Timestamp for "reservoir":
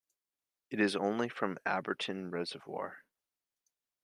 2.31-3.03